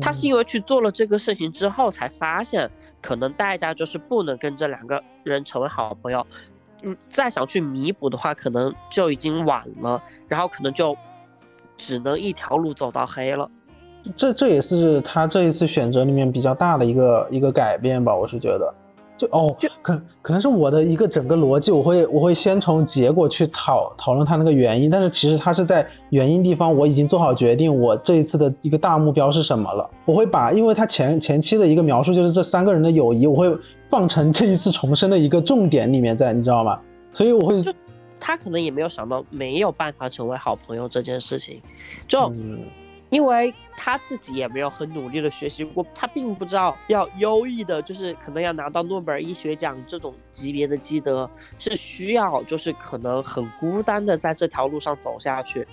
[0.00, 2.70] 他是因为去做了这个事情之后，才发现
[3.02, 6.26] 可能代价就是不能跟这两个人成为好朋友。
[6.82, 10.96] 嗯再想去弥补的话，可能就已经晚了，然后可能就
[11.76, 13.50] 只能一条路走到黑了。
[14.16, 18.74] 这这也是他这一次选择里面比较大的一个一个改变吧，我是觉得。
[19.26, 29.88] 就哦，就可可能是我的一个整个逻辑，我会我会先从结果去讨讨论他那个原因，但是其实他是在原因地方我已经做好决定，我这一次的一个大目标是什么了。
[30.04, 33.56] 我会把，因为他前前期的一个描述就是这三个人的友谊，我会。
[33.90, 36.80] 放成这一次重生的一个重点里面在，你知道吗？
[37.12, 37.72] 所以我会，就
[38.18, 41.60] 他可能也没有想到没有办法成为好朋友这件事情，
[42.08, 42.32] 就
[43.14, 55.64] 因为他自己也没有很努力的学习过，他并不知道要优异的，就是可能要拿到诺贝尔医学奖这种级别的积德是需要，就是可能很孤单的在这条路上走下去。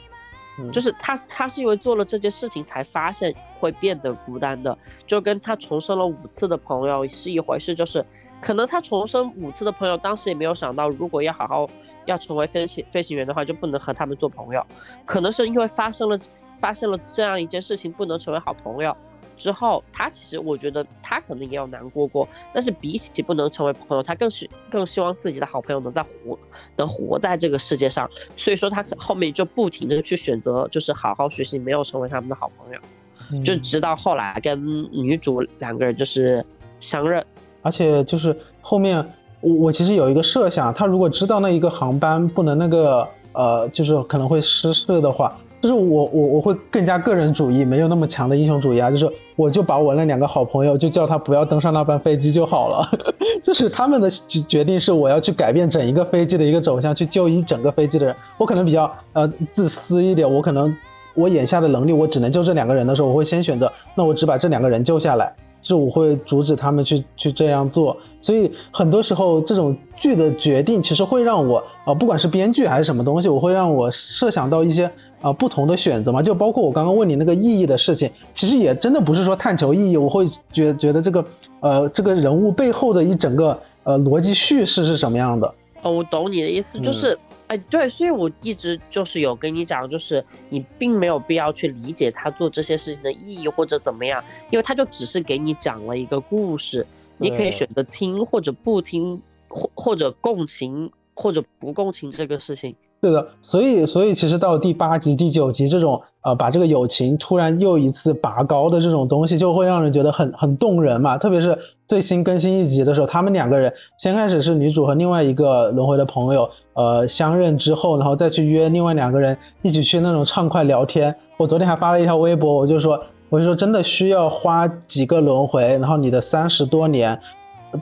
[0.72, 4.78] 就是他，他是因为做了这件事情才发现会变得孤单的，
[5.08, 7.74] 就跟他重生了五次的朋友是一回事。
[7.74, 8.06] 就是
[8.40, 11.68] 可能他重生五次的朋友，当时也没有想到，如果要好好
[12.06, 14.64] 要成为飞行飞行员的话，就不能和他们做朋友。
[15.06, 16.20] 可能是因为发生了
[16.62, 18.96] 发生了这样一件事情，不能成为好朋友。
[19.38, 26.38] 之后，他其实我觉得他可能也有难过过，但是比起不能成为朋友，他更是更希望自己的好朋友能在活，
[26.76, 28.08] 能活在这个世界上。
[28.36, 36.46] 所以说他后面就不停的去选择，就是好好学习，没有成为他们的好朋友，就直到后来跟女主两个人就是
[36.80, 37.26] 相认。
[37.64, 39.04] 而且就是后面
[39.40, 45.36] 我我其实有一个设想，他如果知道那一个航班不能那个呃，就是可能会失事的话。
[45.62, 48.90] 就是我我我会更加个人主义，没有那么强的英雄主义啊。
[48.90, 52.90] 就是我就把我那两个好朋友，就叫他不要登上那班飞机就好了。
[53.44, 58.16] 就是他们的决决定是我要去改变整一个飞机的一个走向，去救一整个飞机的人。
[58.40, 60.76] 我可能比较呃自私一点，我可能
[61.14, 65.32] 我眼下的能力我只能救这两个人的时候，我会先选择那我只把这两个人救下来。
[65.62, 67.96] 就是我会阻止他们去去这样做。
[68.20, 74.90] 所以很多时候这种剧的决定其实会让我啊，不管是编剧还是什么东西，我会让我设想到一些。
[75.22, 81.26] 啊，不同的选择嘛，就包括我刚刚问你那个意义的事情，其实也真的不是说探求意义，我会觉觉得这个，
[81.60, 85.54] 呃，这个人物背后的一整个呃逻辑叙事是什么样的？
[85.84, 96.86] 哦，我懂你的意思，就是，哎，对，所以我一直就是有跟你讲，就是你并没有必要去理解他做这些事情的意义或者怎么样，因为他就只是给你讲了一个故事，
[97.18, 102.76] 你可以选择听或者不听，或或者共情或者不共情这个事情。
[103.02, 111.18] 对的，所以所以其实到第八集、第九集这种，呃，把这个友情突然又一次拔高的这种东西，就会让人觉得很很动人嘛。
[111.18, 121.16] 特别是最新更新一集的时候，他们两个人先开始是女主和另外一个轮回的朋友，呃，相认之后，然后再去约另外两个人一起去那种畅快聊天。
[121.38, 127.20] 我昨天还发了一条微博，我就说，我就说真的需要花几个轮回，然后你的三十多年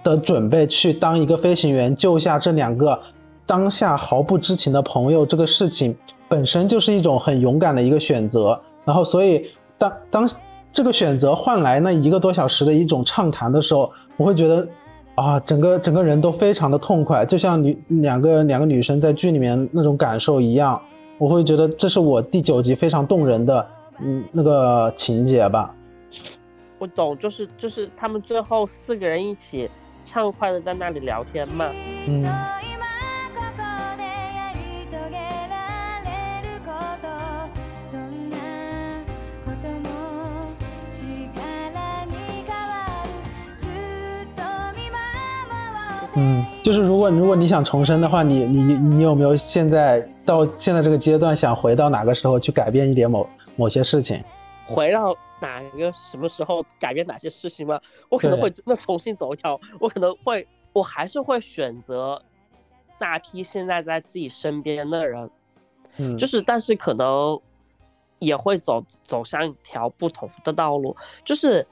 [0.01, 2.97] 的准备去当一个飞行员，救下这两个。
[3.49, 8.61] 当下毫不知情的朋友，这个事情本身就是一种很勇敢的一个选择。
[8.85, 10.29] 然后，所以当当
[10.71, 14.67] 这个选择换来那一个多小时的一种畅谈的时候，我会觉得
[15.15, 20.79] 啊，整个整个人都非常的痛快，就像女两个两个女生在剧里面那种感受一样。
[21.17, 23.65] 我会觉得这是我第九集非常动人的
[23.99, 25.73] 嗯那个情节吧。
[26.77, 29.67] 我懂，就是就是他们最后四个人一起
[30.05, 31.65] 畅快的在那里聊天嘛。
[32.07, 32.23] 嗯。
[46.15, 54.23] 嗯，就是如果如果你想重生的话，你你你有没有现在到现在这个阶段想回到哪个时候去改变一点某某些事情？
[54.67, 57.79] 回到哪个什么时候改变哪些事情吗？
[58.09, 62.21] 我可能会真的重新走一条，我可能会，我还是会选择
[62.99, 65.29] 那批现在在自己身边的人，
[65.97, 67.39] 嗯，就是但是可能
[68.19, 71.65] 也会走走向一条不同的道路，就是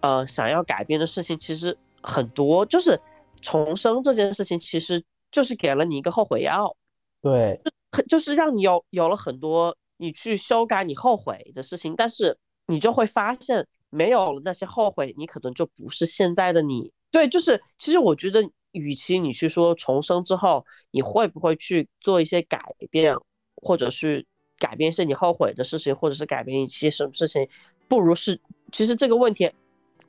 [0.00, 2.98] 呃想要改变的事情其实很多，就是
[3.40, 6.76] 重生这件事情其实就是给了你一个后悔药，
[7.22, 7.60] 对，
[8.08, 16.92] 就是让你有有了很多你去修改你后悔的事情，但是你就会发现没有了那些后悔，你可能就不是现在的你。
[17.10, 22.60] 对，就是其实我觉得，与其你去说重生之后你会不会去做一些改
[22.90, 23.16] 变，
[23.54, 24.26] 或者是
[24.58, 27.48] 改变一些你后悔的事情，或者是改变一些什么事情，
[27.88, 28.40] 不如是
[28.72, 29.50] 其实这个问题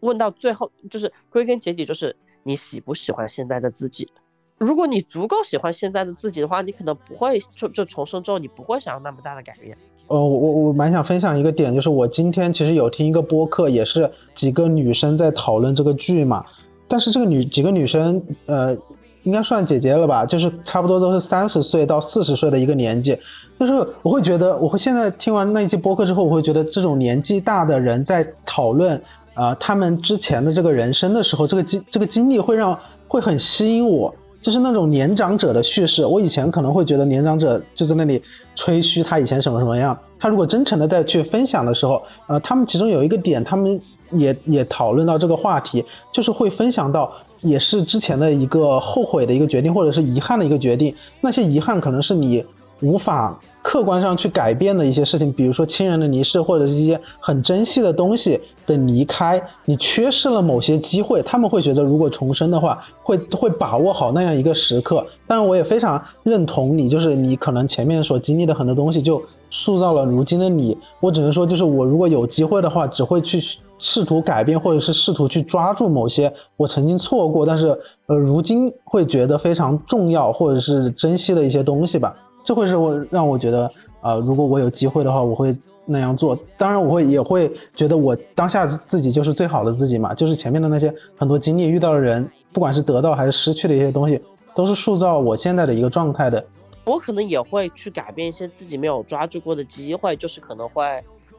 [0.02, 2.18] 问到最后，就是归根结底就是
[2.48, 4.10] 你喜不喜欢现在的自己。
[4.58, 9.78] 如果你足够喜欢现在的自己的话，你可能不会就就重生之后，你不会想要那么大的改变。
[10.08, 16.44] 呃，我我我蛮想分享一个点，就是我今天其实有听一个播客，也是几个女生在讨论这个剧嘛。
[16.88, 18.76] 但是这个女几个女生，呃，
[19.24, 23.20] 应该算姐姐了吧，就是差不多都是三十岁到四十岁的一个年纪。
[23.60, 23.74] 就是
[24.04, 29.02] 我会觉得，我会现在听完那一期播客之后，我会觉得这种年纪大的人在讨论
[29.38, 32.78] 啊，他们之前的这个人生的时候，这个经这个经历会让
[33.08, 34.14] 会很吸引我。
[34.40, 38.22] 就是那种年长者的叙事，我以前可能会觉得年长者就在那里
[38.56, 39.98] 吹嘘他以前什么什么样。
[40.20, 43.80] 他如果真诚的再去分享的时候，呃，他们其中有一个点，他们
[44.12, 45.84] 也也讨论到这个话题，
[46.14, 47.12] 就是会分享到
[47.42, 50.96] 也是之前的一个后悔的一个决定，或者是遗憾的一个决定。
[51.20, 52.46] 那些遗憾可能是你
[52.82, 53.40] 无法。
[53.68, 65.06] 客观上去改变的一些事情，比如说亲人的离世，或者是一些很珍惜的东西的离开，你缺失了某些机会，他们会觉得如果重生的话，会会把握好那样一个时刻。
[65.28, 70.78] 但是，我也非常认同你，就是你可能前面所经历的很多东西，就塑造了如今的你。
[71.02, 73.44] 我只能说，就是我如果有机会的话，只会去
[73.80, 82.16] 试图改变，或者是试图去抓住某些我曾经错过，但是呃如今会觉得非常重要或者是珍惜的一些东西吧。
[82.48, 83.70] 这会是我让我觉得，
[84.00, 85.54] 呃，如果我有机会的话，我会
[85.86, 86.34] 那样做。
[86.58, 90.14] 当然，我会也会觉得我当下自己就是最好的自己嘛。
[90.14, 94.18] 就是前面的那些很多经历遇到的人，不管是得到还是失去的一些东西，
[94.56, 96.42] 都是塑造我现在的一个状态的。
[96.86, 100.86] 我可能也会去改变一些自己没有抓住过的机会，就是可能会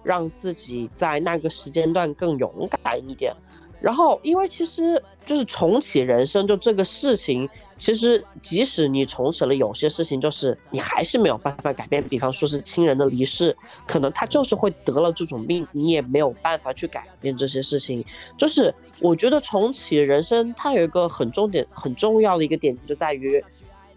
[0.03, 3.33] 让自己在那个时间段更勇敢一点。
[3.81, 7.49] 然后，因为其实就是重启人生，就这个事情，
[7.79, 12.03] 其实即使你重启了，有些事情就是你还是没有办法改变。
[12.09, 13.57] 比方说是亲人的离世，
[13.87, 18.05] 可能他就是会得了这种病，你也没有办法去改变这些事情。
[18.37, 23.43] 就是我觉得重启人生，它有一个很重点、很重要的一个点，就在于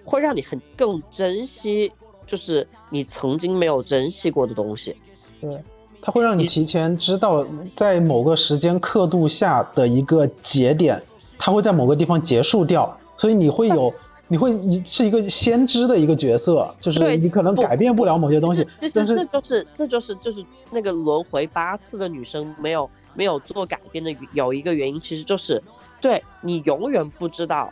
[0.04, 1.92] 会让你很更珍惜，
[2.28, 4.96] 就是你曾经没有珍惜过的东西。
[5.40, 5.60] 对。
[6.02, 7.46] 它会让你提前知道，
[7.76, 11.02] 在某个时间刻度下的一个节点，
[11.38, 13.94] 它会在某个地方结束掉，所以你会有，
[14.28, 25.62] 你会你是一个先知的一个角色，就是你可能改变不了某些东西，但是这就是这就是就是那个轮回八次的女生没有没有做改变的有一个原因，其实就是
[26.02, 27.72] 对你永远不知道，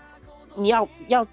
[0.55, 1.25] 你要要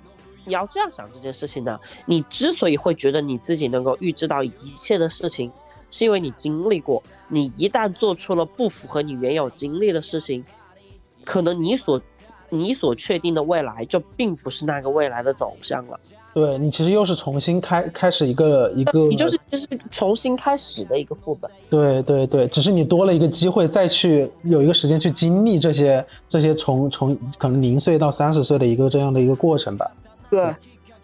[0.46, 5.52] 你要这样想这件事情呢，你之所以会觉得你自己能够预知到一切的事情。
[5.96, 10.44] 是因为你经历过，你一旦做出了不符合你原有经历的事情，
[11.24, 11.98] 可能你所
[12.50, 15.98] 你所确定的未来就并不是那个未来的走向了。
[16.34, 21.50] 对你其实又是重新开开始一个一个，你就是就是重新开始的一个副本。
[21.70, 29.90] 对对对，只是你多了一个机会再去有一个时间去经历这些这些从从可能零岁到三十岁的一个这样的一个过程吧。
[30.28, 30.54] 对，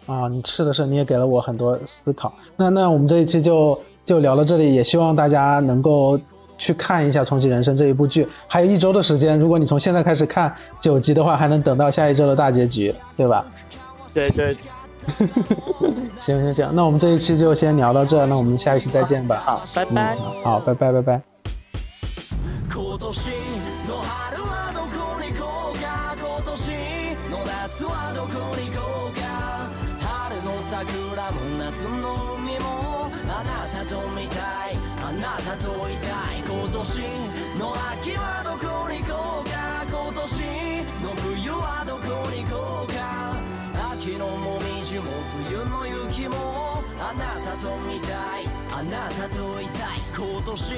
[0.05, 2.33] 啊，你是的是，你也给了我很多思考。
[2.55, 3.79] 那那我们这一期就。
[4.05, 6.19] 就聊到这里，也希望大家能够
[6.57, 8.27] 去看一下《重启人生》这一部剧。
[8.47, 13.45] 还有一周的时间，如果你从现在开始看九集的话，还能等到下一周的大结局，对吧？
[14.13, 14.57] 对对。
[16.19, 19.41] 行行行，那我们这一期就先聊到这，那我们下一期再见吧。
[19.45, 20.17] 好，拜拜。
[20.43, 21.21] 好，拜拜拜拜。
[47.63, 48.07] と見た
[48.41, 50.01] いあなたといたい。
[50.13, 50.75] 今年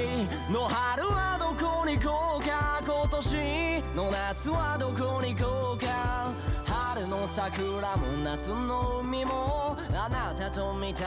[0.53, 2.79] の春はどこに行こうか？
[2.85, 6.31] 今年の夏はどこに行こうか？
[6.63, 9.75] 春の桜も夏の海も。
[9.95, 11.05] あなたと見たい。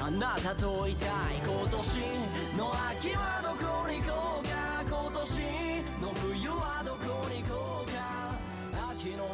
[0.00, 1.08] あなたといたい。
[1.44, 4.84] 今年の秋はどこに行こうか？
[4.86, 5.26] 今年
[6.00, 8.38] の冬はどこに行こうか？
[8.92, 9.26] 秋の